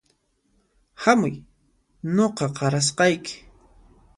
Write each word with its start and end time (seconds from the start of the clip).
Hamuy 1.03 1.33
nuqa 2.15 2.45
qarasqayki 2.57 3.35